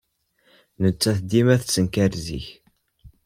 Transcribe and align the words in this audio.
Nettat 0.81 1.19
dima 1.29 1.55
tettenkar 1.61 2.11
zik. 2.25 2.47